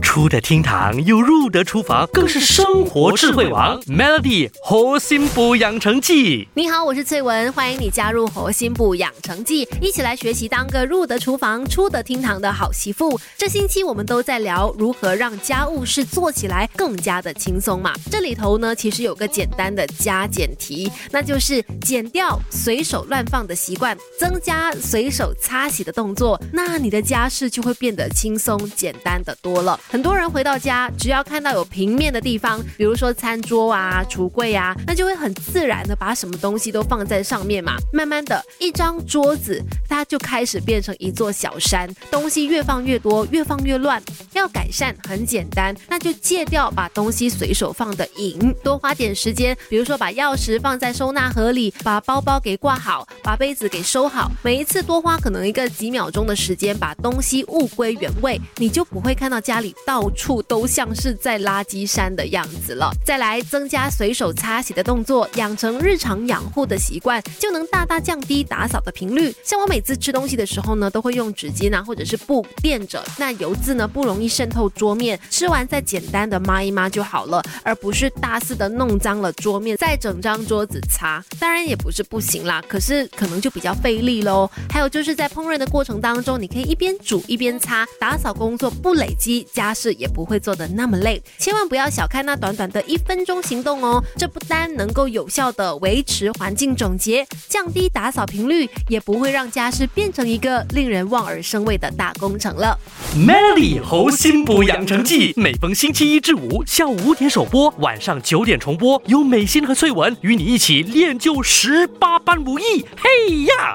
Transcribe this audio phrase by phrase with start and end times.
[0.00, 3.80] 出得厅堂又入得厨房，更是生活智慧王。
[3.82, 13.18] Melody 核心补养成记，你好，我是翠文，欢迎你加入核心补养成记，一起来学习当个入得厨房、出得厅堂的好媳妇。
[13.38, 17.92] 这星期我们都在聊如何让家务事做起来更加的轻松嘛。
[18.10, 29.78] 这里头呢，其实有个简单的加减题，那就是减掉随手乱放的习惯，增加随手擦洗的动作，那你的家事就会变得轻松简单的多了。
[29.90, 37.74] 很多人回到家，只要看到有平面的地方，比如说餐桌啊、橱柜啊，那就会很自然的把什么东西都放在上面嘛。
[37.92, 44.00] 慢慢的，一张桌子它就开始变成一座小山，东西越放越多，越放越乱。
[44.32, 54.30] 要改善很简单，那就戒掉把东西随手放的瘾，多花点时间，比如说把钥匙放在收纳盒里，把包包给挂好，把杯子给收好。
[54.44, 59.74] 每一次多花可能一个几秒钟的时间，把东西物归原位，你就不会看到家里。
[59.86, 62.90] 到处都像是在垃圾山的样子了。
[63.04, 69.34] 再来增加随手擦洗的动作，养成日常养护的习惯，就能大大降低打扫的频率。
[69.42, 75.18] 像我每次吃东西的时候呢，都会用纸巾啊或者是布垫着，那油渍呢不容易渗透桌面。
[75.30, 81.22] 吃完再简单的抹一抹就好了，而不是大肆的弄脏了桌面，再整张桌子擦。
[81.38, 84.48] 当然也不是不行啦，可是可能就比较费力喽。
[84.70, 89.70] 还有就是在烹饪的过程当中，你可以一边煮一边擦，打扫工作不累积家。
[89.72, 94.02] 事也不会做的那么累，千万不要小看那短短的一分钟行动哦！
[94.18, 102.76] 这不单能够有效的维持环境整洁，降低打扫频率，也不会让家事变成一个令人望而生畏的大工程了。
[103.14, 112.84] Melody 猴心补养成记，每逢星期一至五下午五点首播，晚上九点重播，由美心和翠文与你一起练就十八般武艺。
[112.96, 113.74] 嘿呀！